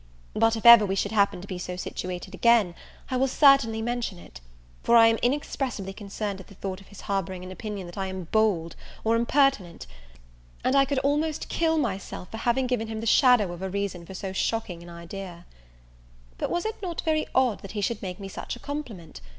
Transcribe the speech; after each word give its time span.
But, 0.33 0.55
if 0.55 0.65
ever 0.65 0.83
we 0.83 0.95
should 0.95 1.11
happen 1.11 1.41
to 1.41 1.47
be 1.47 1.59
so 1.59 1.75
situated 1.75 2.33
again, 2.33 2.73
I 3.11 3.17
will 3.17 3.27
certainly 3.27 3.83
mention 3.83 4.17
it; 4.17 4.41
for 4.81 4.97
I 4.97 5.05
am 5.05 5.17
inexpressibly 5.17 5.93
concerned 5.93 6.39
at 6.39 6.47
the 6.47 6.55
thought 6.55 6.81
of 6.81 6.87
his 6.87 7.01
harbouring 7.01 7.43
an 7.43 7.51
opinion 7.51 7.85
that 7.85 7.99
I 7.99 8.07
am 8.07 8.23
bold 8.31 8.75
or 9.03 9.15
impertinent, 9.15 9.85
and 10.63 10.75
I 10.75 10.85
could 10.85 10.97
almost 11.03 11.49
kill 11.49 11.77
myself 11.77 12.31
for 12.31 12.37
having 12.37 12.65
given 12.65 12.87
him 12.87 12.99
the 12.99 13.05
shadow 13.05 13.53
of 13.53 13.61
a 13.61 13.69
reason 13.69 14.03
for 14.07 14.15
so 14.15 14.33
shocking 14.33 14.81
an 14.81 14.89
idea. 14.89 15.45
But 16.39 16.49
was 16.49 16.65
not 16.81 17.01
it 17.01 17.05
very 17.05 17.27
odd 17.35 17.59
that 17.59 17.73
he 17.73 17.81
should 17.81 18.01
make 18.01 18.19
me 18.19 18.27
such 18.27 18.55
a 18.55 18.59
compliment? 18.59 19.21